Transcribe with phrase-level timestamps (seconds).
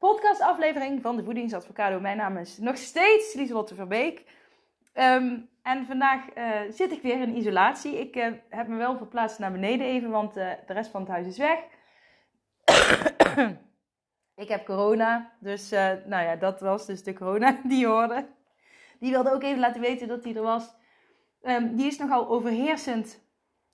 [0.00, 2.00] podcastaflevering van de Voedingsadvocado.
[2.00, 4.24] Mijn naam is nog steeds Lieselotte Verbeek.
[4.94, 7.98] Um, en vandaag uh, zit ik weer in isolatie.
[7.98, 11.10] Ik uh, heb me wel verplaatst naar beneden even, want uh, de rest van het
[11.10, 11.58] huis is weg.
[14.44, 18.26] ik heb corona, dus nou ja, dat was dus de corona die hoorde.
[19.00, 20.74] Die wilde ook even laten weten dat die er was.
[21.42, 23.20] Um, die is nogal overheersend.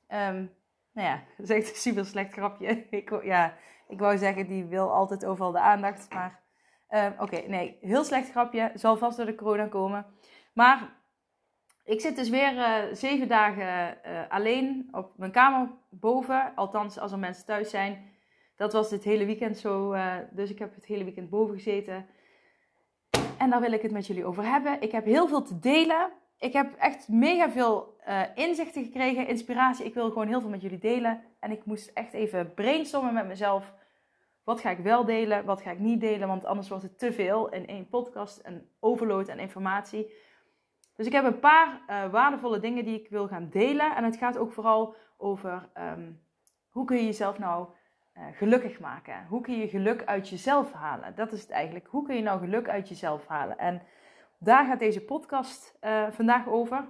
[0.09, 0.55] Um,
[0.93, 2.87] nou ja, dat is echt een super slecht grapje.
[2.91, 3.57] Ik, ja,
[3.89, 6.12] ik wou zeggen, die wil altijd overal de aandacht.
[6.15, 6.42] Maar
[6.91, 8.70] uh, oké, nee, heel slecht grapje.
[8.75, 10.06] Zal vast door de corona komen.
[10.53, 10.97] Maar
[11.84, 16.53] ik zit dus weer uh, zeven dagen uh, alleen op mijn kamer boven.
[16.55, 18.15] Althans, als er mensen thuis zijn.
[18.56, 19.93] Dat was dit hele weekend zo.
[19.93, 22.06] Uh, dus ik heb het hele weekend boven gezeten.
[23.39, 24.81] En daar wil ik het met jullie over hebben.
[24.81, 26.12] Ik heb heel veel te delen.
[26.39, 29.84] Ik heb echt mega veel uh, inzichten gekregen, inspiratie.
[29.84, 31.23] Ik wil gewoon heel veel met jullie delen.
[31.41, 33.75] En ik moest echt even brainstormen met mezelf.
[34.45, 36.28] Wat ga ik wel delen, wat ga ik niet delen?
[36.28, 40.12] Want anders wordt het te veel in één podcast, een overload aan informatie.
[40.97, 43.97] Dus ik heb een paar uh, waardevolle dingen die ik wil gaan delen.
[43.97, 46.23] En het gaat ook vooral over um,
[46.71, 47.69] hoe kun je jezelf nou
[48.15, 49.27] uh, gelukkig maken?
[49.28, 51.15] Hoe kun je geluk uit jezelf halen?
[51.15, 51.87] Dat is het eigenlijk.
[51.87, 53.59] Hoe kun je nou geluk uit jezelf halen?
[53.59, 53.83] En
[54.39, 56.89] daar gaat deze podcast uh, vandaag over.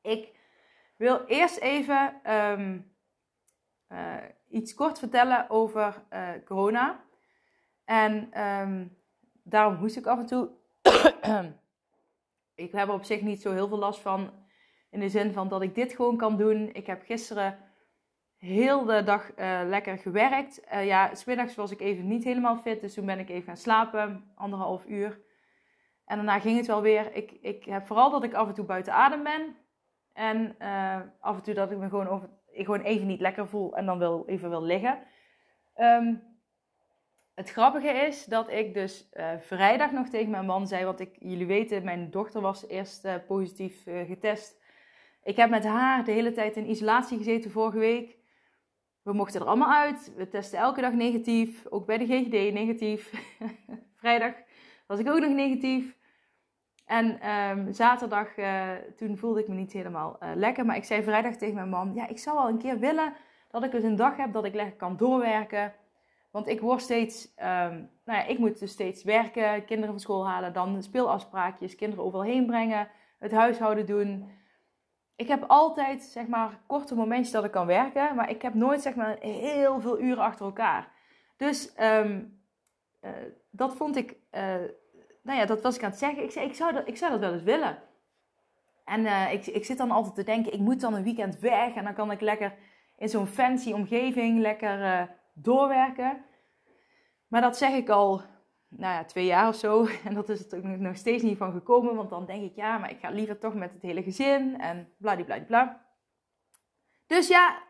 [0.00, 0.40] Ik
[0.96, 2.92] wil eerst even um,
[3.88, 4.16] uh,
[4.48, 7.00] iets kort vertellen over uh, corona.
[7.84, 8.96] En um,
[9.42, 10.50] daarom moest ik af en toe.
[12.64, 14.30] ik heb er op zich niet zo heel veel last van.
[14.90, 16.70] In de zin van dat ik dit gewoon kan doen.
[16.72, 17.58] Ik heb gisteren
[18.36, 19.30] heel de dag
[19.66, 20.62] lekker gewerkt.
[20.70, 22.80] ja, smiddags was ik even niet helemaal fit.
[22.80, 24.32] Dus toen ben ik even gaan slapen.
[24.34, 25.20] Anderhalf uur.
[26.04, 27.14] En daarna ging het wel weer.
[27.14, 29.56] Ik, ik heb vooral dat ik af en toe buiten adem ben.
[30.12, 33.48] En uh, af en toe dat ik me gewoon, over, ik gewoon even niet lekker
[33.48, 34.98] voel en dan wil, even wil liggen.
[35.76, 36.22] Um,
[37.34, 41.16] het grappige is dat ik dus uh, vrijdag nog tegen mijn man zei, want ik,
[41.18, 44.60] jullie weten, mijn dochter was eerst uh, positief getest.
[45.22, 48.18] Ik heb met haar de hele tijd in isolatie gezeten vorige week.
[49.02, 50.12] We mochten er allemaal uit.
[50.16, 51.66] We testen elke dag negatief.
[51.66, 53.12] Ook bij de GGD negatief.
[54.02, 54.34] vrijdag
[54.86, 55.96] was ik ook nog negatief.
[56.86, 60.66] En um, zaterdag, uh, toen voelde ik me niet helemaal uh, lekker.
[60.66, 63.12] Maar ik zei vrijdag tegen mijn man: Ja, ik zou wel een keer willen
[63.50, 65.72] dat ik dus een dag heb dat ik lekker kan doorwerken.
[66.30, 70.26] Want ik word steeds, um, nou ja, ik moet dus steeds werken, kinderen van school
[70.26, 72.88] halen, dan speelafspraakjes, kinderen overal heen brengen,
[73.18, 74.30] het huishouden doen.
[75.16, 78.82] Ik heb altijd, zeg maar, korte momentjes dat ik kan werken, maar ik heb nooit,
[78.82, 80.88] zeg maar, heel veel uren achter elkaar.
[81.36, 82.41] Dus um,
[83.02, 83.10] uh,
[83.50, 84.16] dat vond ik
[85.22, 86.22] nou ja, dat was ik aan het zeggen.
[86.22, 87.82] Ik zei, ik zou dat, ik zou dat wel eens willen.
[88.84, 91.74] En uh, ik, ik zit dan altijd te denken, ik moet dan een weekend weg.
[91.74, 92.54] En dan kan ik lekker
[92.96, 95.02] in zo'n fancy omgeving lekker uh,
[95.34, 96.24] doorwerken.
[97.28, 98.22] Maar dat zeg ik al,
[98.68, 99.86] nou ja, twee jaar of zo.
[100.04, 101.94] En dat is ook nog steeds niet van gekomen.
[101.94, 104.60] Want dan denk ik, ja, maar ik ga liever toch met het hele gezin.
[104.60, 105.86] En bladibladibla.
[107.06, 107.62] Dus ja,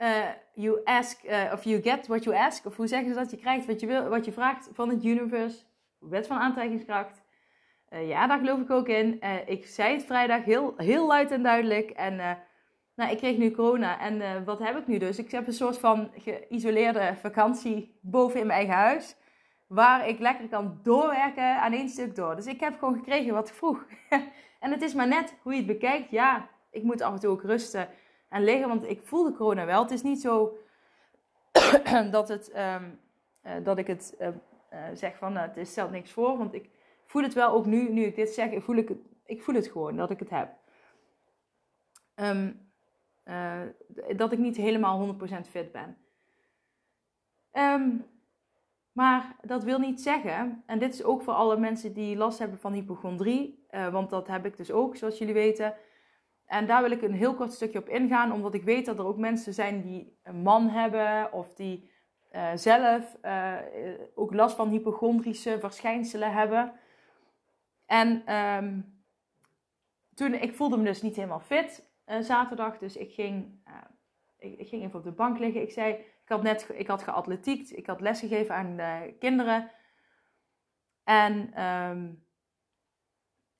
[0.00, 1.20] uh, you ask,
[1.52, 2.66] of you get what you ask.
[2.66, 3.30] Of hoe zeggen ze dat?
[3.30, 5.58] Je krijgt wat je, wil, wat je vraagt van het universe
[5.98, 7.22] wet van aantrekkingskracht.
[7.90, 9.20] Uh, ja, daar geloof ik ook in.
[9.46, 11.90] Ik zei het vrijdag heel, heel luid en duidelijk.
[11.90, 12.16] En
[12.94, 14.00] nou, ik kreeg nu corona.
[14.00, 15.18] En wat heb ik nu dus?
[15.18, 19.16] Ik heb een soort van geïsoleerde vakantie boven in mijn eigen huis.
[19.66, 22.36] Waar ik lekker kan doorwerken aan één stuk door.
[22.36, 23.86] Dus ik heb gewoon gekregen wat ik vroeg.
[24.60, 26.10] en het is maar net hoe je het bekijkt.
[26.10, 27.88] Ja, ik moet af en toe ook rusten
[28.30, 28.68] en liggen.
[28.68, 29.82] Want ik voel de corona wel.
[29.82, 30.58] Het is niet zo
[32.10, 33.00] dat, het, um,
[33.64, 34.28] dat ik het uh,
[34.94, 36.38] zeg van nou, het stelt niks voor.
[36.38, 36.70] Want ik
[37.06, 38.90] voel het wel ook nu, nu ik dit zeg, voel, ik,
[39.24, 40.50] ik voel het gewoon dat ik het heb.
[42.14, 42.68] Um,
[43.24, 43.60] uh,
[44.16, 45.96] dat ik niet helemaal 100% fit ben.
[48.92, 52.58] Maar dat wil niet zeggen, en dit is ook voor alle mensen die last hebben
[52.58, 55.74] van hypochondrie, want dat heb ik dus ook, zoals jullie weten.
[56.50, 59.06] En daar wil ik een heel kort stukje op ingaan, omdat ik weet dat er
[59.06, 61.90] ook mensen zijn die een man hebben of die
[62.32, 63.56] uh, zelf uh,
[64.14, 66.72] ook last van hypochondrische verschijnselen hebben.
[67.86, 68.80] En ehm,
[70.14, 71.88] toen, ik voelde me dus niet helemaal fit
[72.20, 72.78] zaterdag.
[72.78, 73.62] Dus ik ging,
[74.38, 75.62] ik, ik, ging even op de bank liggen.
[75.62, 77.76] Ik zei, ik had net, ik had geatletiekt.
[77.76, 78.78] Ik had lesgegeven aan
[79.18, 79.70] kinderen.
[81.04, 82.24] En um,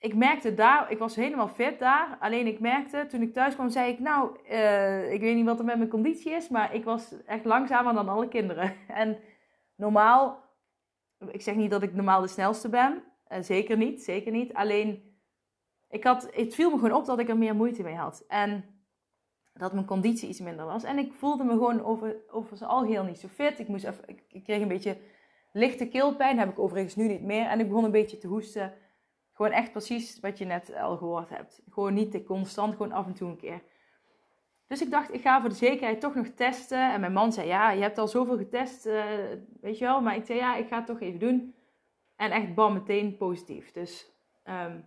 [0.01, 2.17] ik merkte daar, ik was helemaal fit daar.
[2.21, 5.59] Alleen ik merkte, toen ik thuis kwam, zei ik, nou, uh, ik weet niet wat
[5.59, 8.75] er met mijn conditie is, maar ik was echt langzamer dan alle kinderen.
[8.89, 9.19] En
[9.77, 10.45] normaal,
[11.31, 14.55] ik zeg niet dat ik normaal de snelste ben, uh, zeker niet, zeker niet.
[14.55, 15.19] Alleen,
[15.91, 18.25] ik had, het viel me gewoon op dat ik er meer moeite mee had.
[18.29, 18.65] En
[19.55, 20.85] dat mijn conditie iets minder was.
[20.85, 23.59] En ik voelde me gewoon over, over zijn algeheel niet zo fit.
[23.59, 24.97] Ik, moest even, ik, ik kreeg een beetje
[25.53, 27.47] lichte keelpijn, heb ik overigens nu niet meer.
[27.47, 28.75] En ik begon een beetje te hoesten.
[29.41, 31.63] Gewoon echt precies wat je net al gehoord hebt.
[31.71, 33.63] Gewoon niet te constant, gewoon af en toe een keer.
[34.67, 36.93] Dus ik dacht, ik ga voor de zekerheid toch nog testen.
[36.93, 39.05] En mijn man zei, ja, je hebt al zoveel getest, uh,
[39.61, 40.01] weet je wel.
[40.01, 41.55] Maar ik zei, ja, ik ga het toch even doen.
[42.17, 43.73] En echt bam, meteen positief.
[43.73, 44.13] Dus,
[44.45, 44.85] um,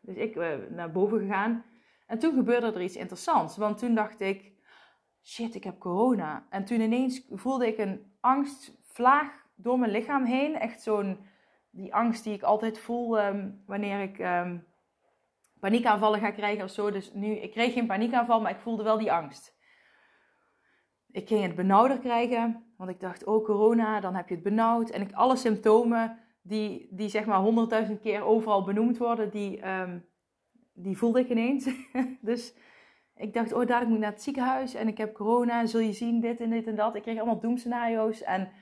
[0.00, 1.64] dus ik uh, naar boven gegaan.
[2.06, 3.56] En toen gebeurde er iets interessants.
[3.56, 4.52] Want toen dacht ik,
[5.22, 6.46] shit, ik heb corona.
[6.50, 10.58] En toen ineens voelde ik een angstvlaag door mijn lichaam heen.
[10.58, 11.32] Echt zo'n
[11.74, 14.66] die angst die ik altijd voel um, wanneer ik um,
[15.60, 16.90] paniekaanvallen ga krijgen of zo.
[16.90, 19.54] Dus nu, ik kreeg geen paniekaanval, maar ik voelde wel die angst.
[21.10, 24.90] Ik ging het benauwder krijgen, want ik dacht, oh corona, dan heb je het benauwd.
[24.90, 30.08] En ik, alle symptomen die, die zeg maar honderdduizend keer overal benoemd worden, die, um,
[30.72, 31.70] die voelde ik ineens.
[32.20, 32.56] dus
[33.16, 35.92] ik dacht, oh dadelijk moet ik naar het ziekenhuis en ik heb corona, zul je
[35.92, 36.94] zien dit en dit en dat.
[36.94, 38.52] Ik kreeg allemaal doemscenario's en...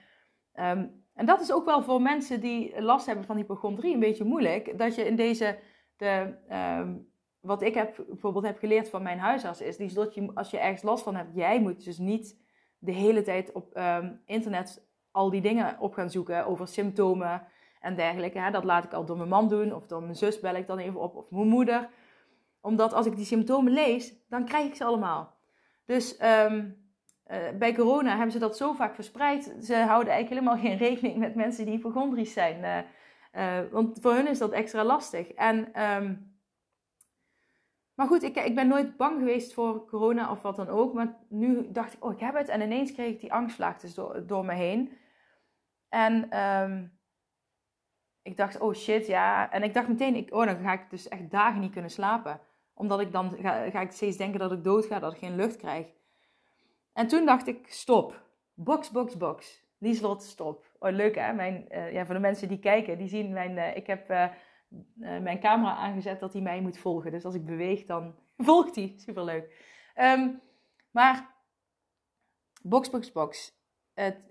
[1.15, 4.79] En dat is ook wel voor mensen die last hebben van hypochondrie een beetje moeilijk.
[4.79, 5.59] Dat je in deze,
[5.97, 6.95] de, ehm,
[7.41, 10.83] wat ik heb, bijvoorbeeld heb geleerd van mijn huisarts, is dat je, als je ergens
[10.83, 12.41] last van hebt, jij moet dus niet
[12.79, 17.47] de hele tijd op um, internet al die dingen op gaan zoeken over symptomen
[17.81, 18.39] en dergelijke.
[18.39, 18.51] Hè.
[18.51, 20.79] Dat laat ik al door mijn man doen, of door mijn zus bel ik dan
[20.79, 21.89] even op, of mijn moeder.
[22.61, 25.35] Omdat als ik die symptomen lees, dan krijg ik ze allemaal.
[25.85, 26.82] Dus um,
[27.33, 29.57] uh, bij corona hebben ze dat zo vaak verspreid.
[29.61, 32.87] Ze houden eigenlijk helemaal geen rekening met mensen die hypochondrisch zijn.
[33.35, 35.29] Uh, uh, want voor hun is dat extra lastig.
[35.29, 36.37] En, um,
[37.95, 40.93] maar goed, ik, ik ben nooit bang geweest voor corona of wat dan ook.
[40.93, 42.49] Maar nu dacht ik, oh, ik heb het.
[42.49, 44.99] En ineens kreeg ik die angstvlaag dus door, door me heen.
[45.89, 46.99] En um,
[48.23, 49.51] ik dacht, oh shit, ja.
[49.51, 52.41] En ik dacht meteen, ik, oh, dan ga ik dus echt dagen niet kunnen slapen.
[52.75, 55.37] Omdat ik dan ga, ga ik steeds denken dat ik dood ga, dat ik geen
[55.37, 55.87] lucht krijg.
[56.93, 58.23] En toen dacht ik, stop.
[58.55, 59.65] Box, box, box.
[59.79, 60.71] Lieslot, stop.
[60.79, 61.33] Oh, leuk hè?
[61.33, 63.57] Mijn, uh, ja, voor de mensen die kijken, die zien mijn...
[63.57, 64.29] Uh, ik heb uh,
[65.21, 67.11] mijn camera aangezet dat hij mij moet volgen.
[67.11, 68.95] Dus als ik beweeg, dan volgt hij.
[68.97, 69.71] Superleuk.
[69.97, 70.41] Um,
[70.91, 71.35] maar,
[72.63, 73.61] box, box, box.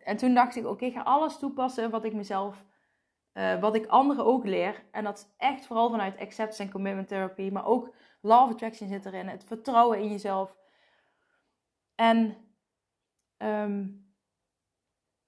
[0.04, 2.66] En toen dacht ik, oké, ik ga alles toepassen wat ik mezelf...
[3.60, 4.84] wat ik anderen ook leer.
[4.92, 7.50] En dat is echt vooral vanuit acceptance en commitment therapy.
[7.50, 9.28] Maar ook law attraction zit erin.
[9.28, 10.58] Het vertrouwen in jezelf.
[11.96, 12.38] En
[13.44, 14.06] um,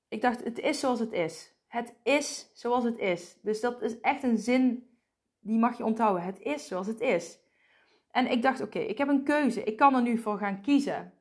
[0.07, 1.55] ik dacht, het is zoals het is.
[1.67, 3.39] Het is zoals het is.
[3.41, 4.89] Dus dat is echt een zin
[5.39, 6.23] die mag je onthouden.
[6.23, 7.39] Het is zoals het is.
[8.11, 9.63] En ik dacht, oké, ik heb een keuze.
[9.63, 11.13] Ik kan er nu voor gaan kiezen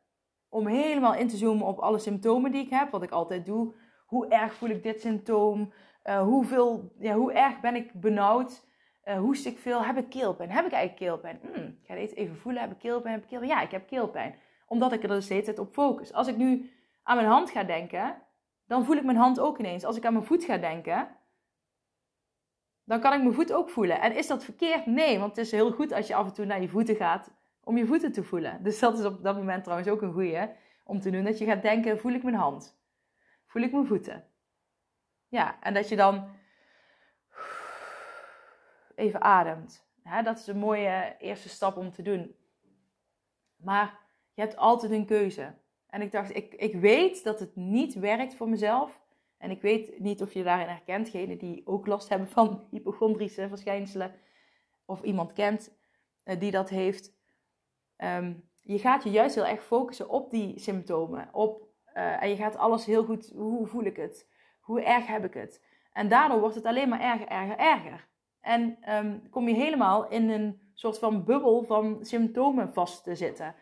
[0.49, 3.75] om helemaal in te zoomen op alle symptomen die ik heb, wat ik altijd doe.
[4.07, 5.73] Hoe erg voel ik dit symptoom?
[6.05, 8.67] Uh, hoeveel, ja, hoe erg ben ik benauwd?
[9.05, 9.85] Uh, hoest ik veel?
[9.85, 10.51] Heb ik keelpijn?
[10.51, 11.39] Heb ik eigenlijk keelpijn?
[11.43, 12.63] Hmm, ik ga dit even voelen.
[12.63, 13.15] Heb ik keelpijn?
[13.15, 13.51] Heb ik keelpijn?
[13.51, 14.35] Ja, ik heb keelpijn.
[14.67, 16.13] Omdat ik er dus de tijd op focus.
[16.13, 16.71] Als ik nu
[17.03, 18.23] aan mijn hand ga denken,
[18.67, 19.85] dan voel ik mijn hand ook ineens.
[19.85, 21.17] Als ik aan mijn voet ga denken,
[22.85, 24.01] dan kan ik mijn voet ook voelen.
[24.01, 24.87] En is dat verkeerd?
[24.87, 27.31] Nee, want het is heel goed als je af en toe naar je voeten gaat
[27.65, 28.63] om je voeten te voelen.
[28.63, 30.49] Dus dat is op dat moment trouwens ook een goeie
[30.85, 31.25] om te doen.
[31.25, 32.81] Dat je gaat denken, voel ik mijn hand?
[33.47, 34.27] Voel ik mijn voeten?
[35.29, 36.31] Ja, en dat je dan
[38.95, 39.87] even ademt.
[40.25, 42.37] dat is een mooie eerste stap om te doen.
[43.57, 43.99] Maar
[44.35, 45.55] je hebt altijd een keuze.
[45.93, 49.01] En ik dacht, ik, ik weet dat het niet werkt voor mezelf.
[49.39, 53.49] En ik weet niet of je daarin herkent, degene die ook last hebben van hypochondrische
[53.49, 54.15] verschijnselen.
[54.85, 55.77] Of iemand kent
[56.25, 57.13] uh, die dat heeft.
[57.97, 61.29] Um, je gaat je juist heel erg focussen op die symptomen.
[61.33, 64.29] Op, uh, en je gaat alles heel goed, hoe voel ik het?
[64.61, 65.65] Hoe erg heb ik het?
[65.93, 68.09] En daardoor wordt het alleen maar erger, erger, erger.
[68.41, 73.55] En um, kom je helemaal in een soort van bubbel van symptomen vast te zitten.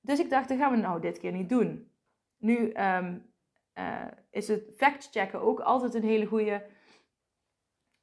[0.00, 1.92] Dus ik dacht, dat gaan we nou dit keer niet doen.
[2.38, 3.32] Nu um,
[3.74, 6.66] uh, is het fact-checken ook altijd een hele goede.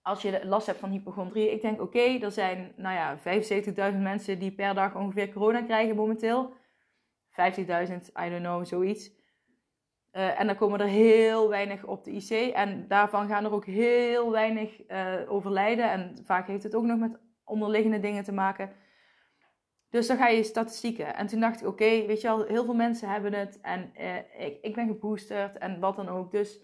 [0.02, 1.52] Als je last hebt van hypochondrie.
[1.52, 3.18] Ik denk, oké, er zijn nou ja,
[3.94, 6.54] 75.000 mensen die per dag ongeveer corona krijgen momenteel.
[7.30, 7.36] 50.000,
[8.26, 9.12] I don't know, zoiets.
[10.12, 12.54] Uh, en dan komen er heel weinig op de IC.
[12.54, 15.92] En daarvan gaan er ook heel weinig uh, overlijden.
[15.92, 18.72] En vaak heeft het ook nog met onderliggende dingen te maken.
[19.90, 21.16] Dus dan ga je statistieken.
[21.16, 23.60] En toen dacht ik, oké, weet je wel, heel veel mensen hebben het.
[23.62, 26.32] En uh, ik, ik ben geboosterd en wat dan ook.
[26.32, 26.62] Dus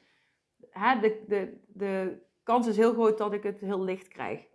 [0.69, 4.47] hè, de, de, de kans is heel groot dat ik het heel licht krijg.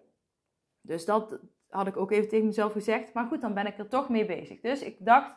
[0.81, 3.13] Dus dat had ik ook even tegen mezelf gezegd.
[3.13, 4.61] Maar goed, dan ben ik er toch mee bezig.
[4.61, 5.37] Dus ik dacht,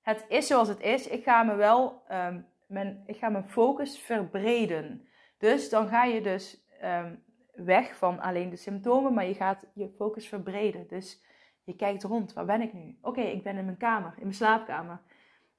[0.00, 1.08] het is zoals het is.
[1.08, 5.08] Ik ga me wel, um, mijn, ik ga mijn focus verbreden.
[5.38, 9.88] Dus dan ga je dus um, weg van alleen de symptomen, maar je gaat je
[9.88, 10.88] focus verbreden.
[10.88, 11.22] Dus
[11.64, 12.98] je kijkt rond, waar ben ik nu?
[13.02, 15.00] Oké, ik ben in mijn kamer, in mijn slaapkamer.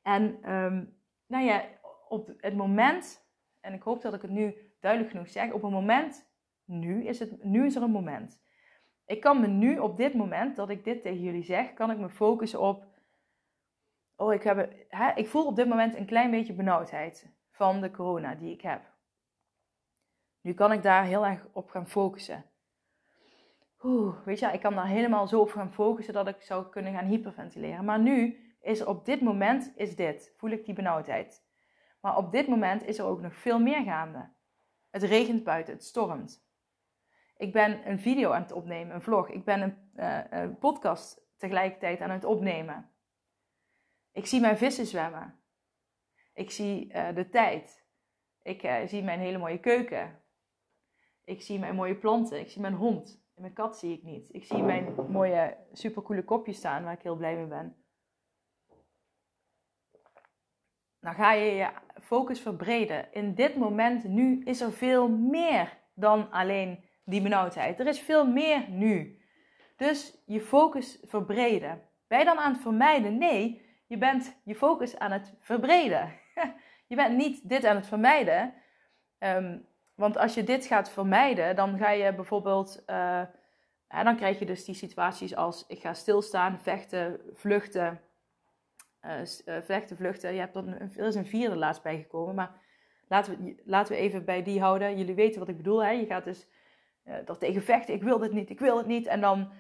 [0.02, 0.98] En um,
[1.28, 1.66] nou ja,
[2.10, 3.28] op het moment,
[3.60, 6.30] en ik hoop dat ik het nu duidelijk genoeg zeg, op een moment,
[6.66, 8.44] nu is, het, nu is er een moment.
[9.06, 11.98] Ik kan me nu op dit moment, dat ik dit tegen jullie zeg, kan ik
[11.98, 12.86] me focussen op,
[14.16, 17.92] oh ik, heb, hè, ik voel op dit moment een klein beetje benauwdheid van de
[17.92, 18.94] corona die ik heb.
[20.42, 22.46] Nu kan ik daar heel erg op gaan focussen.
[24.26, 27.06] Weet je, ik kan daar helemaal zo op gaan focussen dat ik zou kunnen gaan
[27.06, 27.86] hyperventileren.
[27.86, 31.44] Maar nu is op dit moment is dit, voel ik die benauwdheid.
[32.02, 34.34] Maar op dit moment is er ook nog veel meer gaande.
[34.90, 36.44] Het regent buiten, het stormt.
[37.38, 39.30] Ik ben een video aan het opnemen, een vlog.
[39.30, 39.78] Ik ben een,
[40.40, 42.90] een podcast tegelijkertijd aan het opnemen.
[44.12, 45.40] Ik zie mijn vissen zwemmen.
[46.34, 47.86] Ik zie uh, de tijd.
[48.42, 50.22] Ik uh, zie mijn hele mooie keuken.
[51.24, 52.40] Ik zie mijn mooie planten.
[52.40, 53.25] Ik zie mijn hond.
[53.36, 54.28] En mijn kat zie ik niet.
[54.32, 57.76] Ik zie mijn mooie, supercoole kopje staan waar ik heel blij mee ben.
[61.00, 61.70] Dan ga je je
[62.02, 63.14] focus verbreden.
[63.14, 67.80] In dit moment, nu, is er veel meer dan alleen die benauwdheid.
[67.80, 69.22] Er is veel meer nu.
[69.76, 71.82] Dus je focus verbreden.
[72.08, 73.18] Ben je dan aan het vermijden?
[73.18, 76.20] Nee, je bent je focus aan het verbreden.
[76.88, 78.54] je bent niet dit aan het vermijden.
[79.20, 82.84] Um, want als je dit gaat vermijden, dan ga je bijvoorbeeld.
[82.88, 83.22] Uh,
[84.04, 88.02] dan krijg je dus die situaties als ik ga stilstaan, vechten, vluchten.
[89.02, 90.34] Uh, vechten, vluchten.
[90.34, 92.52] Je hebt er, er is een vierde laatst bijgekomen, maar
[93.08, 94.98] laten we, laten we even bij die houden.
[94.98, 95.84] Jullie weten wat ik bedoel.
[95.84, 95.90] Hè?
[95.90, 96.48] Je gaat dus
[97.06, 97.94] uh, tegen vechten.
[97.94, 99.08] Ik wil dit niet, ik wil het niet.
[99.08, 99.52] En dan,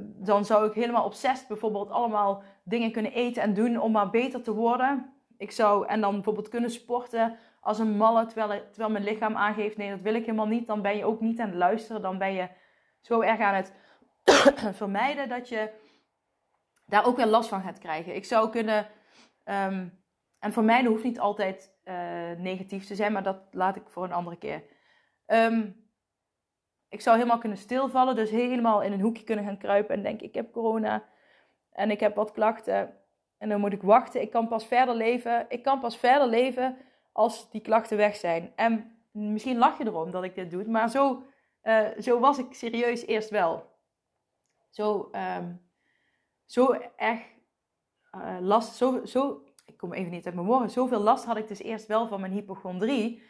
[0.00, 4.42] dan zou ik helemaal obsessief bijvoorbeeld allemaal dingen kunnen eten en doen om maar beter
[4.42, 5.12] te worden.
[5.36, 9.76] Ik zou, en dan bijvoorbeeld kunnen sporten als een malle, terwijl, terwijl mijn lichaam aangeeft,
[9.76, 10.66] nee, dat wil ik helemaal niet.
[10.66, 12.02] Dan ben je ook niet aan het luisteren.
[12.02, 12.48] Dan ben je
[13.00, 13.72] zo erg aan het
[14.76, 15.70] vermijden dat je
[16.86, 18.14] daar ook weer last van gaat krijgen.
[18.14, 18.86] Ik zou kunnen,
[19.44, 20.02] um,
[20.38, 21.94] en vermijden hoeft niet altijd uh,
[22.36, 24.62] negatief te zijn, maar dat laat ik voor een andere keer.
[25.26, 25.86] Um,
[26.88, 30.26] ik zou helemaal kunnen stilvallen, dus helemaal in een hoekje kunnen gaan kruipen en denken:
[30.26, 31.04] ik heb corona
[31.72, 32.96] en ik heb wat klachten.
[33.38, 34.20] En dan moet ik wachten.
[34.20, 35.46] Ik kan pas verder leven.
[35.48, 36.76] Ik kan pas verder leven
[37.18, 38.52] als die klachten weg zijn.
[38.56, 41.22] En misschien lach je erom dat ik dit doe, maar zo,
[41.62, 43.76] uh, zo was ik serieus eerst wel.
[44.70, 45.60] Zo, um,
[46.44, 47.20] zo erg
[48.12, 51.48] uh, last, zo, zo, ik kom even niet uit mijn woorden, zoveel last had ik
[51.48, 53.22] dus eerst wel van mijn hypochondrie.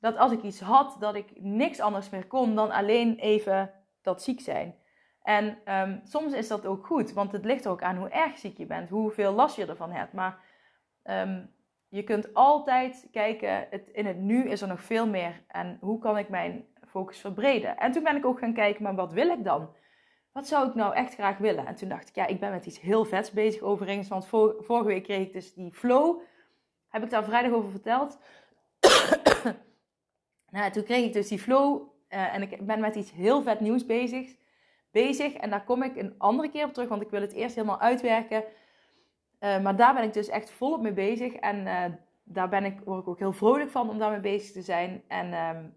[0.00, 4.22] Dat als ik iets had, dat ik niks anders meer kon dan alleen even dat
[4.22, 4.74] ziek zijn.
[5.22, 8.38] En um, soms is dat ook goed, want het ligt er ook aan hoe erg
[8.38, 10.12] ziek je bent, hoeveel last je ervan hebt.
[10.12, 10.38] Maar
[11.04, 11.54] um,
[11.96, 15.42] je kunt altijd kijken, het, in het nu is er nog veel meer.
[15.48, 17.76] En hoe kan ik mijn focus verbreden?
[17.76, 19.68] En toen ben ik ook gaan kijken, maar wat wil ik dan?
[20.32, 21.66] Wat zou ik nou echt graag willen?
[21.66, 24.08] En toen dacht ik, ja, ik ben met iets heel vets bezig overigens.
[24.08, 26.20] Want vorige week kreeg ik dus die flow.
[26.88, 28.18] Heb ik daar vrijdag over verteld.
[30.50, 31.82] nou, toen kreeg ik dus die flow.
[32.08, 34.36] Uh, en ik ben met iets heel vet nieuws bezig.
[34.90, 35.32] bezig.
[35.32, 36.88] En daar kom ik een andere keer op terug.
[36.88, 38.44] Want ik wil het eerst helemaal uitwerken.
[39.40, 41.34] Uh, maar daar ben ik dus echt volop mee bezig.
[41.34, 41.84] En uh,
[42.24, 45.02] daar ben ik, word ik ook heel vrolijk van om daarmee bezig te zijn.
[45.08, 45.74] En um,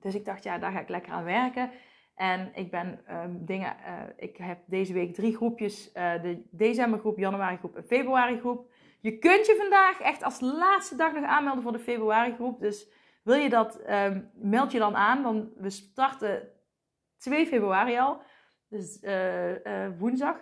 [0.00, 1.70] dus ik dacht, ja, daar ga ik lekker aan werken.
[2.14, 7.56] En ik ben um, dingen, uh, ik heb deze week drie groepjes: de decembergroep, januari
[7.56, 8.72] groep en februari groep.
[9.00, 12.60] Je kunt je vandaag echt als laatste dag nog aanmelden voor de februari groep.
[12.60, 12.88] Dus
[13.22, 15.22] wil je dat, um, meld je dan aan.
[15.22, 16.48] Dan we starten
[17.18, 18.20] 2 februari al.
[18.68, 19.00] Dus
[19.98, 20.36] woensdag.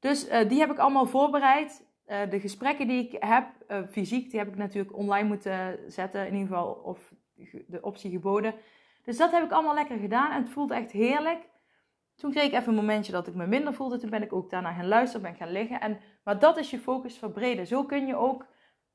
[0.00, 1.88] Dus uh, die heb ik allemaal voorbereid.
[2.06, 6.26] Uh, de gesprekken die ik heb, uh, fysiek, die heb ik natuurlijk online moeten zetten.
[6.26, 7.14] In ieder geval, of
[7.66, 8.54] de optie geboden.
[9.04, 11.48] Dus dat heb ik allemaal lekker gedaan en het voelt echt heerlijk.
[12.14, 13.98] Toen kreeg ik even een momentje dat ik me minder voelde.
[13.98, 15.80] Toen ben ik ook daarna gaan luisteren, ben gaan liggen.
[15.80, 17.66] En, maar dat is je focus verbreden.
[17.66, 18.46] Zo kun je ook...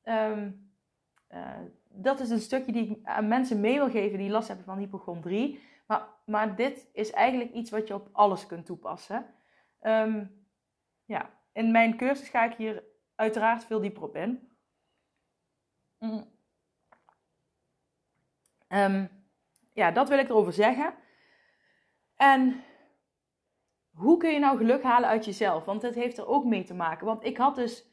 [0.04, 0.70] Um,
[1.88, 4.78] dat is een stukje die ik aan mensen mee wil geven die last hebben van
[4.78, 5.60] hypochondrie.
[5.86, 9.26] Maar, maar dit is eigenlijk iets wat je op alles kunt toepassen.
[9.82, 10.35] Um,
[11.06, 12.84] ja, in mijn cursus ga ik hier
[13.14, 14.50] uiteraard veel dieper op in.
[18.68, 19.10] Um,
[19.72, 20.94] ja, dat wil ik erover zeggen.
[22.14, 22.64] En
[23.90, 25.64] hoe kun je nou geluk halen uit jezelf?
[25.64, 27.06] Want dat heeft er ook mee te maken.
[27.06, 27.86] Want ik had dus,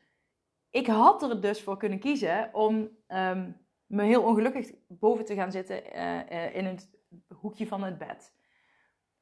[0.69, 3.51] ik had er dus voor kunnen kiezen om ehm,
[3.85, 6.89] me heel ongelukkig boven te gaan zitten uh, uh, in het
[7.27, 8.33] hoekje van het bed.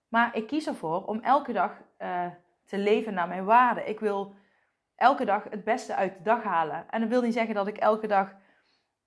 [0.07, 2.31] Maar ik kies ervoor om elke dag uh,
[2.71, 3.83] te leven naar mijn waarde.
[3.83, 4.35] Ik wil
[4.95, 6.89] elke dag het beste uit de dag halen.
[6.89, 8.35] En dat wil niet zeggen dat ik elke dag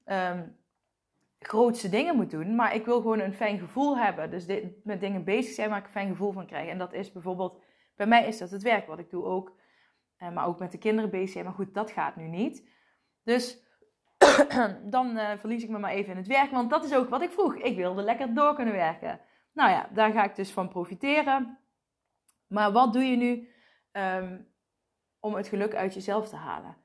[0.06, 0.56] um,
[1.38, 2.54] grootste dingen moet doen.
[2.54, 4.30] Maar ik wil gewoon een fijn gevoel hebben.
[4.30, 6.68] Dus dit, met dingen bezig zijn waar ik een fijn gevoel van krijg.
[6.68, 7.62] En dat is bijvoorbeeld,
[7.96, 9.56] bij mij is dat het werk wat ik doe ook.
[10.18, 11.44] Uh, maar ook met de kinderen bezig zijn.
[11.44, 12.68] Maar goed, dat gaat nu niet.
[13.22, 13.58] Dus
[14.96, 16.50] dan uh, verlies ik me maar even in het werk.
[16.50, 17.56] Want dat is ook wat ik vroeg.
[17.56, 19.20] Ik wilde lekker door kunnen werken.
[19.52, 21.58] Nou ja, daar ga ik dus van profiteren.
[22.46, 23.48] Maar wat doe je nu
[23.96, 24.52] um,
[25.20, 26.76] om het geluk uit jezelf te halen?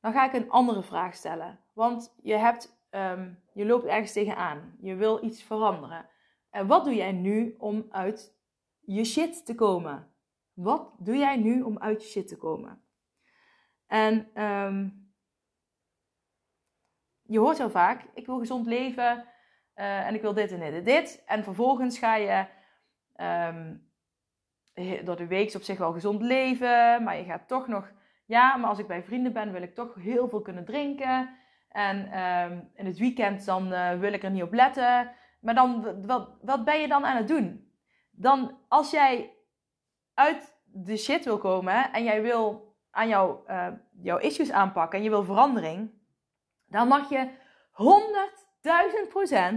[0.00, 1.60] Dan ga ik een andere vraag stellen.
[1.72, 4.76] Want je, hebt, um, je loopt ergens tegenaan.
[4.80, 6.08] Je wil iets veranderen.
[6.50, 8.36] En wat doe jij nu om uit
[8.80, 10.12] je shit te komen?
[10.52, 12.82] Wat doe jij nu om uit je shit te komen?
[13.86, 15.12] En um,
[17.22, 19.28] je hoort heel vaak: ik wil gezond leven
[19.74, 21.22] uh, en ik wil dit en dit en dit.
[21.26, 22.46] En vervolgens ga je
[25.04, 27.92] door de week op zich wel gezond leven, maar je gaat toch nog,
[28.26, 31.30] ja, maar als ik bij vrienden ben, wil ik toch heel veel kunnen drinken.
[31.68, 35.10] En um, in het weekend dan uh, wil ik er niet op letten.
[35.40, 37.72] Maar dan, wat, wat ben je dan aan het doen?
[38.10, 39.34] Dan, als jij
[40.14, 43.66] uit de shit wil komen en jij wil aan jou, uh,
[44.02, 45.90] jouw issues aanpakken en je wil verandering,
[46.66, 47.28] dan mag je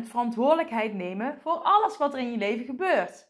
[0.03, 3.27] 100.000% verantwoordelijkheid nemen voor alles wat er in je leven gebeurt.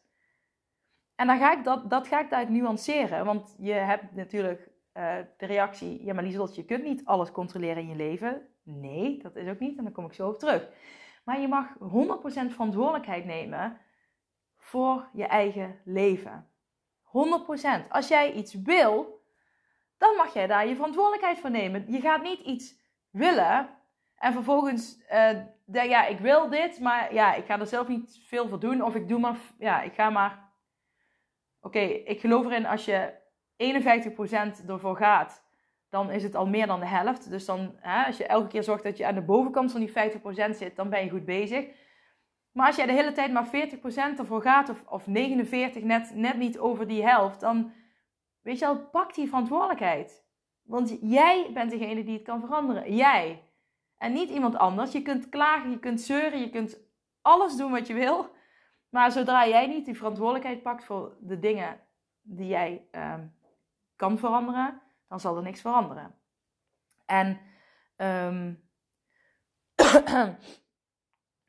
[1.17, 3.25] En dan ga ik dat, dat ga ik daar nuanceren.
[3.25, 7.83] Want je hebt natuurlijk uh, de reactie: ja, maar Lieselt, je kunt niet alles controleren
[7.83, 8.47] in je leven.
[8.63, 9.77] Nee, dat is ook niet.
[9.77, 10.69] En daar kom ik zo op terug.
[11.23, 11.77] Maar je mag 100%
[12.51, 13.77] verantwoordelijkheid nemen
[14.57, 16.47] voor je eigen leven.
[17.03, 17.87] 100%.
[17.89, 19.21] Als jij iets wil,
[19.97, 21.91] dan mag jij daar je verantwoordelijkheid voor nemen.
[21.91, 23.69] Je gaat niet iets willen
[24.15, 24.97] en vervolgens
[25.65, 28.81] denk ja, ik wil dit, maar ja, ik ga er zelf niet veel voor doen.
[28.81, 30.46] Of ik doe maar, ja, ik ga maar
[31.67, 33.13] Oké, ik geloof erin als je
[34.63, 35.43] 51% ervoor gaat,
[35.89, 37.29] dan is het al meer dan de helft.
[37.29, 39.89] Dus dan, hè, als je elke keer zorgt dat je aan de bovenkant van die
[39.89, 41.65] 50% zit, dan ben je goed bezig.
[42.51, 46.37] Maar als jij de hele tijd maar 40% ervoor gaat, of, of 49, net, net
[46.37, 47.71] niet over die helft, dan,
[48.41, 50.25] weet je wel, pak die verantwoordelijkheid.
[50.63, 52.95] Want jij bent degene die het kan veranderen.
[52.95, 53.43] Jij.
[53.97, 54.91] En niet iemand anders.
[54.91, 56.79] Je kunt klagen, je kunt zeuren, je kunt
[57.21, 58.35] alles doen wat je wil.
[58.97, 61.79] Maar zodra jij niet die verantwoordelijkheid pakt voor de dingen
[62.21, 63.35] die jij um,
[63.95, 66.15] kan veranderen, dan zal er niks veranderen.
[67.05, 67.39] En
[67.97, 68.69] um,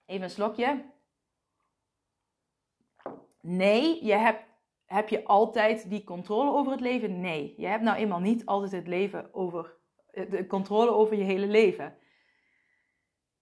[0.07, 0.85] even een slokje.
[3.41, 4.45] Nee, je hebt,
[4.85, 7.21] heb je altijd die controle over het leven?
[7.21, 9.77] Nee, je hebt nou eenmaal niet altijd het leven over,
[10.11, 11.99] de controle over je hele leven.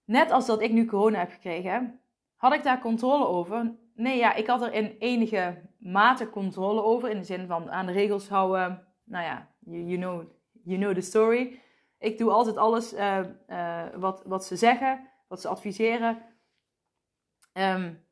[0.03, 2.01] Net als dat ik nu corona heb gekregen,
[2.35, 3.85] had ik daar controle over?
[3.97, 7.09] Nee, ja, ik had er in enige mate controle over.
[7.09, 8.87] In de zin van aan de regels houden.
[9.03, 10.23] Nou ja, you, know,
[10.63, 11.61] you know the story.
[11.97, 16.21] Ik doe altijd alles uh, uh, wat, wat ze zeggen, wat ze adviseren.
[17.53, 18.05] Um,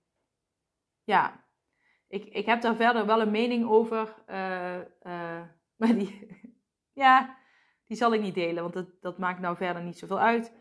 [1.04, 1.44] ja,
[2.08, 4.16] ik, ik heb daar verder wel een mening over.
[4.30, 4.80] Uh,
[5.80, 6.28] maar die,
[6.94, 7.38] ja,
[7.88, 10.54] die zal ik niet delen, want dat, dat maakt nou verder niet zoveel uit.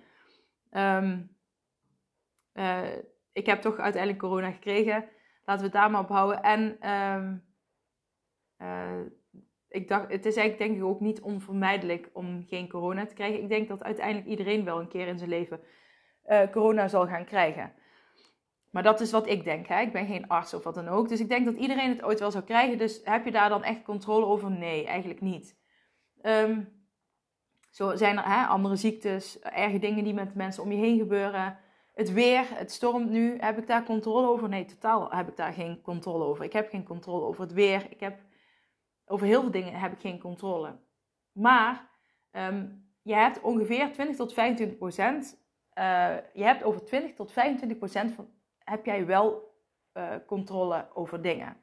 [0.70, 1.36] Um,
[3.32, 5.08] ik heb toch uiteindelijk corona gekregen.
[5.44, 6.42] Laten we het daar maar op houden.
[6.42, 7.44] En um,
[8.58, 9.00] uh,
[9.68, 13.42] ik dacht, het is eigenlijk denk ik ook niet onvermijdelijk om geen corona te krijgen.
[13.42, 15.60] Ik denk dat uiteindelijk iedereen wel een keer in zijn leven
[16.28, 17.72] uh, corona zal gaan krijgen.
[18.70, 19.66] Maar dat is wat ik denk.
[19.66, 19.80] Hè?
[19.80, 21.08] Ik ben geen arts of wat dan ook.
[21.08, 22.78] Dus ik denk dat iedereen het ooit wel zou krijgen.
[22.78, 24.50] Dus heb je daar dan echt controle over?
[24.50, 25.56] Nee, eigenlijk niet.
[26.22, 26.68] Um,
[27.70, 31.58] zo zijn er hè, andere ziektes, erge dingen die met mensen om je heen gebeuren.
[31.94, 33.36] Het weer, het stormt nu.
[33.38, 34.48] Heb ik daar controle over?
[34.48, 36.44] Nee, totaal heb ik daar geen controle over.
[36.44, 37.86] Ik heb geen controle over het weer.
[37.90, 38.20] Ik heb,
[39.06, 40.78] over heel veel dingen heb ik geen controle.
[41.32, 41.90] Maar
[42.32, 45.42] um, je hebt ongeveer 20 tot 25 procent.
[45.78, 48.28] Uh, je hebt over 20 tot 25 procent van,
[48.58, 49.54] heb jij wel
[49.94, 51.56] uh, controle over dingen.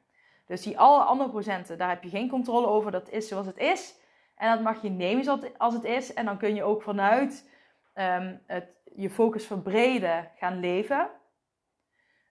[0.46, 2.90] Dus die alle andere procenten, daar heb je geen controle over.
[2.90, 4.00] Dat is zoals het is.
[4.36, 6.14] En dat mag je nemen als het is.
[6.14, 7.50] En dan kun je ook vanuit
[7.94, 11.10] um, het je focus verbreden gaan leven.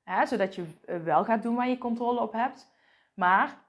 [0.04, 2.71] Hè, zodat je eh, wel gaat doen waar je controle op hebt.
[3.13, 3.65] Maar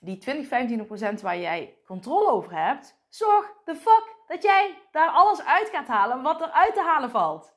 [0.00, 5.44] die 20, 25% waar jij controle over hebt, zorg de fuck dat jij daar alles
[5.44, 7.54] uit gaat halen wat er uit te halen valt.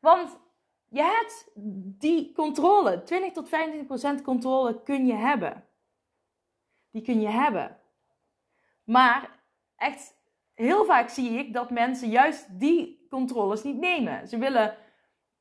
[0.00, 0.38] Want
[0.88, 1.50] je hebt
[2.00, 3.48] die controle, 20 tot
[4.18, 5.68] 25% controle kun je hebben.
[6.90, 7.80] Die kun je hebben.
[8.84, 9.40] Maar
[9.76, 10.14] echt
[10.54, 14.28] heel vaak zie ik dat mensen juist die controles niet nemen.
[14.28, 14.76] Ze willen,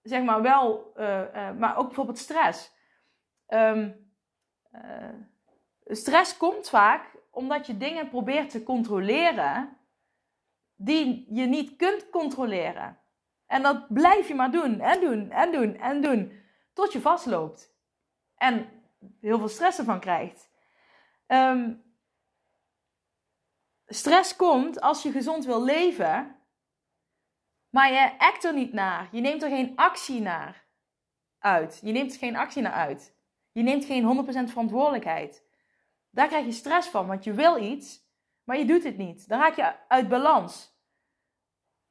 [0.02, 2.74] zeg maar wel, uh, uh, maar ook bijvoorbeeld stress.
[3.48, 4.10] Um,
[4.74, 5.14] uh,
[5.86, 9.78] stress komt vaak omdat je dingen probeert te controleren
[10.76, 13.00] die je niet kunt controleren.
[13.48, 16.44] En dat blijf je maar doen en doen en doen en doen.
[16.74, 17.74] Tot je vastloopt.
[18.36, 18.70] En
[19.22, 20.50] heel veel stress ervan krijgt.
[21.28, 21.84] Um,
[23.86, 26.35] stress komt als je gezond wil leven.
[27.76, 29.08] Maar je act er niet naar.
[29.12, 30.66] Je neemt er geen actie naar
[31.40, 31.80] uit.
[31.84, 33.16] Je neemt er geen actie naar uit.
[33.52, 35.44] Je neemt geen 100% verantwoordelijkheid.
[36.10, 38.10] Daar krijg je stress van, want je wil iets,
[38.44, 39.28] maar je doet het niet.
[39.28, 40.74] Dan raak je uit balans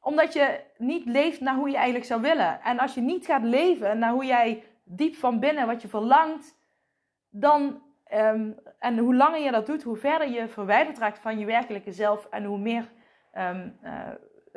[0.01, 2.63] omdat je niet leeft naar hoe je eigenlijk zou willen.
[2.63, 6.57] En als je niet gaat leven naar hoe jij diep van binnen wat je verlangt,
[7.29, 11.47] dan, ehm, en hoe langer je dat doet, hoe verder je verwijderd raakt van je
[11.47, 12.93] werkelijke zelf en hoe meer
[13.35, 14.09] um, uh,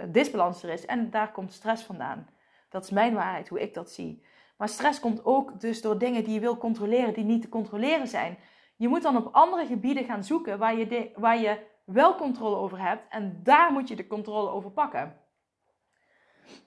[0.05, 0.85] disbalans er is.
[0.85, 2.27] En daar komt stress vandaan.
[2.69, 4.23] Dat is mijn waarheid, hoe ik dat zie.
[4.57, 8.07] Maar stress komt ook dus door dingen die je wil controleren, die niet te controleren
[8.07, 8.37] zijn.
[8.75, 12.79] Je moet dan op andere gebieden gaan zoeken waar je, waar je wel controle over
[12.81, 13.03] hebt.
[13.09, 15.19] En daar moet je de controle over pakken.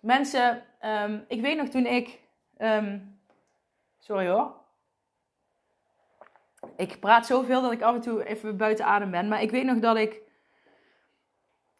[0.00, 2.20] Mensen, um, ik weet nog toen ik.
[2.58, 3.20] Um,
[3.98, 4.54] sorry hoor.
[6.76, 9.28] Ik praat zoveel dat ik af en toe even buiten adem ben.
[9.28, 10.20] Maar ik weet nog dat ik.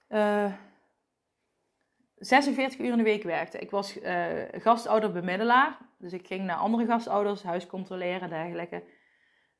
[0.09, 0.53] Uh,
[2.21, 3.59] 46 uur in de week werkte.
[3.59, 5.79] Ik was uh, gastouder bemiddelaar.
[5.99, 8.83] Dus ik ging naar andere gastouders, huis controleren, dergelijke.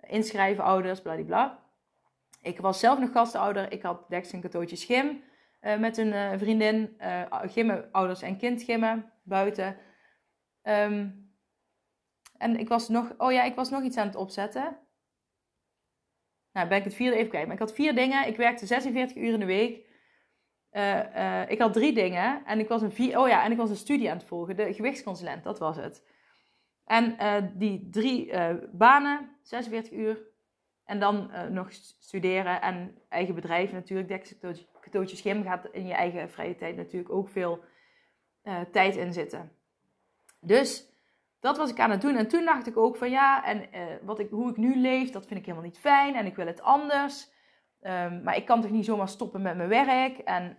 [0.01, 1.63] Inschrijven ouders, bladibla.
[2.43, 3.73] Ik was zelf nog gastouder.
[3.73, 5.23] Ik had Dex een cadeautje schim.
[5.61, 6.97] Uh, met een uh, vriendin.
[7.01, 9.77] Uh, gimmen, ouders en kind gimmen, buiten.
[10.63, 11.29] Um,
[12.39, 14.79] en ik was nog, oh ja, ik was nog iets aan het opzetten.
[16.53, 17.45] Nou, ben ik het vierde even kwijt.
[17.45, 18.27] Maar ik had vier dingen.
[18.27, 19.90] Ik werkte 46 uur in de week.
[21.49, 22.45] Ik had drie dingen.
[22.45, 24.57] En ik was een oh ja, en ik was een studie aan het volgen.
[24.57, 26.07] De gewichtsconsulent, dat was het.
[26.85, 27.17] En
[27.55, 28.33] die drie
[28.73, 30.29] banen, 46 uur.
[30.85, 34.37] En dan nog studeren en eigen bedrijf natuurlijk.
[34.81, 37.65] Cadeautje schim gaat in je eigen vrije tijd natuurlijk ook veel
[38.73, 39.53] tijd in zitten.
[40.41, 40.89] Dus
[41.41, 42.17] dat was ik aan het doen.
[42.17, 43.69] En toen dacht ik ook van ja, en
[44.03, 46.15] wat ik, hoe ik nu leef, dat vind ik helemaal niet fijn.
[46.15, 47.31] En ik wil het anders.
[47.83, 50.19] Um, maar ik kan toch niet zomaar stoppen met mijn werk.
[50.19, 50.59] En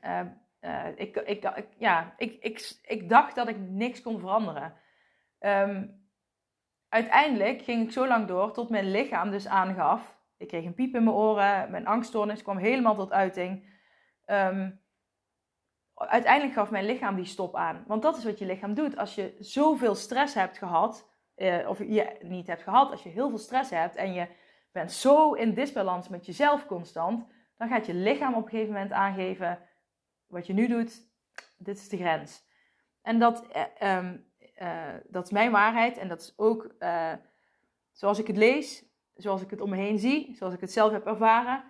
[0.62, 4.73] uh, ik, ik, ik, ja, ik, ik, ik dacht dat ik niks kon veranderen.
[5.39, 6.05] Um,
[6.89, 10.19] uiteindelijk ging ik zo lang door tot mijn lichaam dus aangaf.
[10.38, 11.71] Ik kreeg een piep in mijn oren.
[11.71, 13.69] Mijn angststoornis kwam helemaal tot uiting.
[15.95, 17.84] Uiteindelijk gaf mijn lichaam die stop aan.
[17.88, 18.97] Want dat is wat je lichaam doet.
[18.97, 23.29] Als je zoveel stress hebt gehad, uh, of je niet hebt gehad, als je heel
[23.29, 24.27] veel stress hebt en je
[24.71, 28.91] bent zo in disbalans met jezelf constant, dan gaat je lichaam op een gegeven moment
[28.91, 29.60] aangeven:
[30.27, 31.01] wat je nu doet,
[31.57, 32.43] dit is de grens.
[33.01, 33.45] En dat,
[33.81, 34.25] uh, um,
[34.62, 36.75] uh, dat is mijn waarheid en dat is ook
[37.91, 40.91] zoals ik het lees, zoals ik het om me heen zie, zoals ik het zelf
[40.91, 41.63] heb ervaren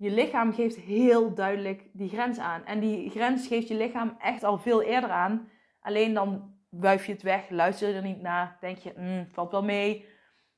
[0.00, 2.64] je lichaam geeft heel duidelijk die grens aan.
[2.64, 5.50] En die grens geeft je lichaam echt al veel eerder aan.
[5.80, 9.50] Alleen dan wuif je het weg, luister je er niet naar, denk je, mm, valt
[9.50, 10.06] wel mee.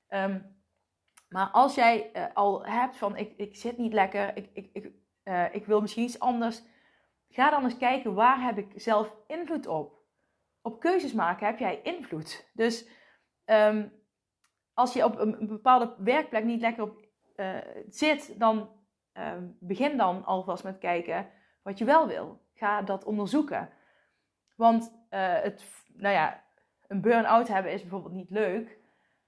[0.08, 0.51] Um,
[1.32, 4.90] maar als jij uh, al hebt van, ik, ik zit niet lekker, ik, ik, ik,
[5.24, 6.62] uh, ik wil misschien iets anders.
[7.28, 10.00] Ga dan eens kijken, waar heb ik zelf invloed op?
[10.62, 12.50] Op keuzes maken heb jij invloed.
[12.54, 12.88] Dus
[13.44, 13.92] um,
[14.74, 18.68] als je op een, bepaalde werkplek niet lekker op uh, zit, dan
[19.12, 21.28] Ehm, begin dan alvast met kijken
[21.62, 22.40] wat je wel wil.
[22.54, 23.70] Ga dat onderzoeken.
[24.56, 25.64] Want het,
[25.94, 26.44] nou ja,
[26.86, 28.78] een burn-out hebben is bijvoorbeeld niet leuk.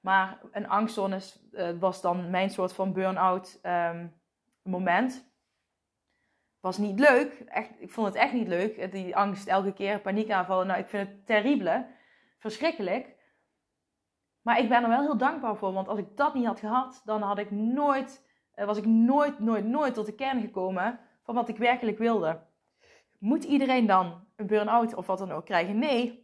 [0.04, 1.20] Maar een angstzone
[1.52, 4.14] uh, was dan mijn soort van burn-out um,
[4.62, 5.32] moment.
[6.60, 7.32] Was niet leuk.
[7.46, 8.92] Echt, ik vond het echt niet leuk.
[8.92, 10.66] Die angst elke keer, paniekaanvallen.
[10.66, 11.86] Nou, ik vind het terrible.
[12.38, 13.16] Verschrikkelijk.
[14.42, 15.72] Maar ik ben er wel heel dankbaar voor.
[15.72, 18.24] Want als ik dat niet had gehad, dan had ik nooit
[18.56, 22.40] uh, was ik nooit, nooit, nooit tot de kern gekomen van wat ik werkelijk wilde.
[23.18, 25.78] Moet iedereen dan een burn-out of wat dan ook krijgen?
[25.78, 26.23] Nee.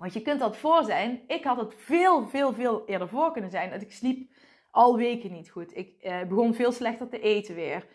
[0.00, 1.20] Want je kunt dat voor zijn.
[1.26, 3.70] Ik had het veel, veel, veel eerder voor kunnen zijn.
[3.70, 4.30] Dat ik sliep
[4.70, 5.76] al weken niet goed.
[5.76, 7.86] Ik uh, begon veel slechter te eten weer.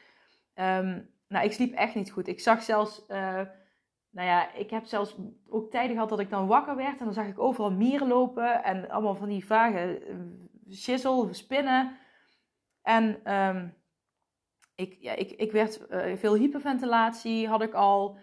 [0.55, 2.27] Um, nou, ik sliep echt niet goed.
[2.27, 3.41] Ik zag zelfs, uh,
[4.09, 5.15] nou ja, ik heb zelfs
[5.49, 6.99] ook tijden gehad dat ik dan wakker werd.
[6.99, 11.97] En dan zag ik overal mieren lopen en allemaal van die vage uh, shizzle, spinnen.
[12.81, 13.73] En um,
[14.75, 18.17] ik, ja, ik, ik werd veel hyperventilatie, had ik al.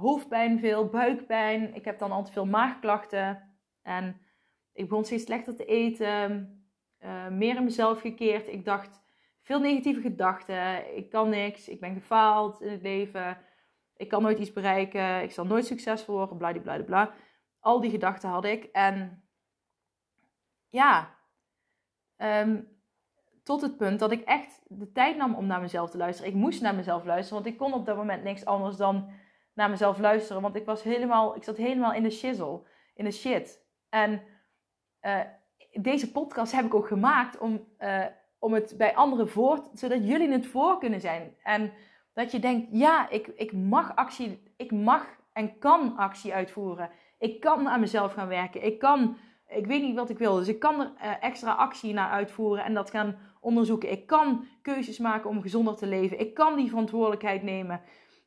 [0.00, 1.74] Hoofdpijn veel, buikpijn.
[1.74, 3.50] Ik heb dan altijd veel maagklachten.
[3.82, 4.20] En
[4.72, 6.54] ik begon steeds slechter te eten.
[7.00, 8.48] Uh, meer in mezelf gekeerd.
[8.48, 9.02] Ik dacht
[9.40, 10.96] veel negatieve gedachten.
[10.96, 11.68] Ik kan niks.
[11.68, 13.38] Ik ben gefaald in het leven.
[13.96, 15.22] Ik kan nooit iets bereiken.
[15.22, 16.36] Ik zal nooit succesvol worden.
[16.36, 17.04] Bladibladibla.
[17.04, 17.24] Bla, bla.
[17.60, 18.64] Al die gedachten had ik.
[18.64, 19.24] En
[20.68, 21.16] ja,
[22.16, 22.68] um,
[23.42, 26.30] tot het punt dat ik echt de tijd nam om naar mezelf te luisteren.
[26.30, 29.10] Ik moest naar mezelf luisteren, want ik kon op dat moment niks anders dan
[29.60, 30.42] naar mezelf luisteren.
[30.42, 32.60] Want ik was helemaal, ik zat helemaal in de shizzle,
[32.94, 33.64] in de shit.
[33.88, 34.22] En
[35.02, 35.20] uh,
[35.72, 38.04] deze podcast heb ik ook gemaakt om, uh,
[38.38, 41.34] om het bij anderen voor, zodat jullie het voor kunnen zijn.
[41.42, 41.72] En
[42.14, 46.90] dat je denkt, ja, ik, ik mag actie, ik mag en kan actie uitvoeren.
[47.18, 48.64] Ik kan aan mezelf gaan werken.
[48.64, 49.16] Ik kan,
[49.48, 52.64] ik weet niet wat ik wil, dus ik kan er uh, extra actie naar uitvoeren
[52.64, 53.90] en dat gaan onderzoeken.
[53.90, 56.20] Ik kan keuzes maken om gezonder te leven.
[56.20, 57.80] Ik kan die verantwoordelijkheid nemen.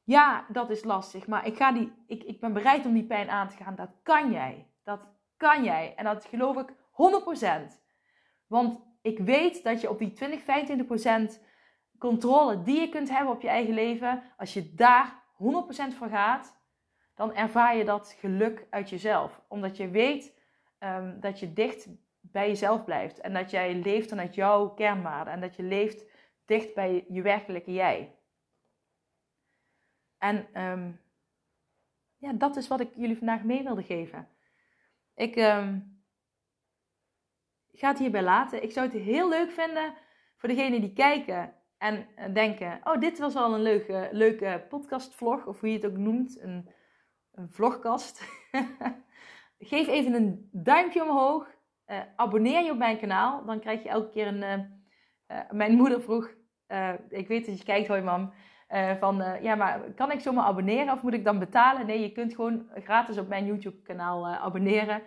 [0.04, 3.30] Ja, dat is lastig, maar ik, ga die, ik, ik ben bereid om die pijn
[3.30, 3.76] aan te gaan.
[3.76, 4.68] Dat kan jij.
[4.84, 5.94] Dat kan jij.
[5.96, 6.74] En dat geloof ik
[7.72, 7.82] 100%.
[8.48, 10.42] Want ik weet dat je op die 20,
[11.38, 11.42] 25%
[11.98, 15.24] controle die je kunt hebben op je eigen leven, als je daar
[15.92, 16.62] 100% voor gaat,
[17.16, 19.42] dan ervaar je dat geluk uit jezelf.
[19.48, 20.34] Omdat je weet
[20.80, 21.88] um, dat je dicht
[22.22, 23.22] bij jezelf blijft.
[23.22, 25.34] En dat jij leeft vanuit jouw kernwaarden.
[25.34, 26.06] En dat je leeft
[26.46, 28.16] dicht bij je werkelijke jij.
[30.24, 31.00] En um,
[32.18, 34.28] ja, dat is wat ik jullie vandaag mee wilde geven.
[35.16, 36.02] Ik um,
[37.72, 38.64] ga het hierbij laten.
[38.64, 39.94] Ik zou het heel leuk vinden
[40.38, 45.60] voor degenen die kijken en denken: Oh, dit was al een leuke, leuke podcastvlog, of
[45.60, 46.70] hoe je het ook noemt, een,
[47.32, 48.24] een vlogkast.
[49.60, 51.48] Geef even een duimpje omhoog.
[51.88, 53.46] Uh, abonneer je op mijn kanaal.
[53.46, 54.44] Dan krijg je elke keer een.
[55.28, 56.30] Uh, mijn moeder vroeg.
[57.10, 58.34] ik weet dat je kijkt, hoi mam.
[59.00, 61.86] Van ja, maar kan ik zomaar abonneren of moet ik dan betalen?
[61.86, 65.02] Nee, je kunt gewoon gratis op mijn YouTube-kanaal abonneren.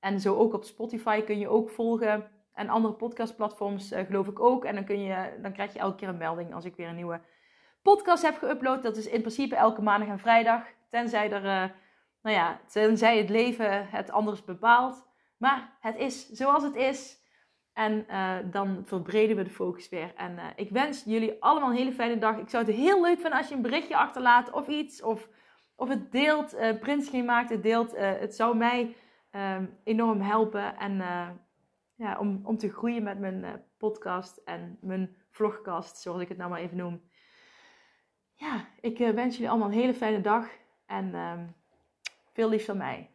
[0.00, 2.30] En zo ook op Spotify kun je ook volgen.
[2.52, 4.64] En andere podcastplatforms geloof ik ook.
[4.64, 6.94] En dan, kun je, dan krijg je elke keer een melding als ik weer een
[6.94, 7.20] nieuwe
[7.82, 8.82] podcast heb geüpload.
[8.82, 10.62] Dat is in principe elke maandag en vrijdag.
[10.90, 11.42] Tenzij er,
[12.22, 15.06] nou ja, tenzij het leven het anders bepaalt.
[15.36, 17.22] Maar het is zoals het is.
[17.74, 20.12] En uh, dan verbreden we de focus weer.
[20.16, 22.38] En uh, ik wens jullie allemaal een hele fijne dag.
[22.38, 25.02] Ik zou het heel leuk vinden als je een berichtje achterlaat of iets.
[25.02, 25.28] Of,
[25.76, 26.54] of het deelt.
[26.54, 27.96] Uh, maakt het deelt.
[27.96, 28.96] het zou mij
[29.30, 30.76] ehm, enorm helpen.
[30.76, 30.96] En
[31.94, 35.96] ja, om, om te groeien met mijn podcast en mijn vlogcast.
[35.96, 37.02] Zoals ik het nou maar even noem.
[38.34, 40.48] Ja, ik wens jullie allemaal een hele fijne dag.
[40.86, 41.46] En ehm,
[42.32, 43.14] veel liefs van mij.